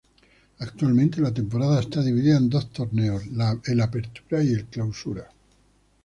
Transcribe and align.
Actualmente 0.57 1.21
la 1.21 1.31
temporada 1.31 1.79
está 1.79 2.01
dividida 2.01 2.35
en 2.37 2.49
dos 2.49 2.73
torneos, 2.73 3.21
el 3.67 3.79
"Apertura" 3.81 4.43
y 4.43 4.51
el 4.53 4.65
"Clausura". 4.65 5.29